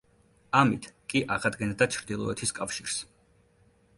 ამით 0.59 0.85
კი 1.13 1.21
აღადგენდა 1.35 1.87
ჩრდილოეთის 1.97 2.57
კავშირს. 2.61 2.99